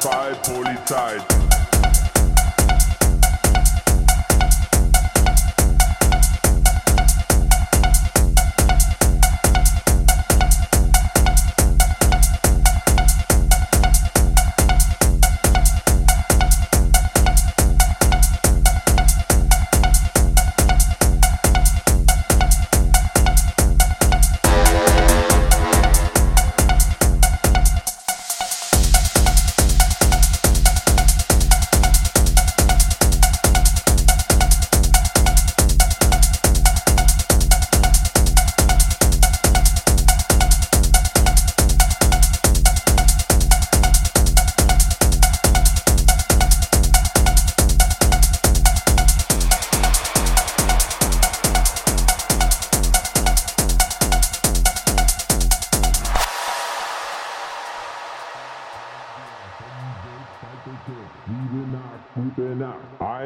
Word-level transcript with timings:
Polizei, 0.00 0.34
Polizei. 0.44 1.47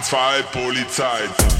1, 0.00 0.02
2, 0.02 0.42
Polizei. 0.50 1.59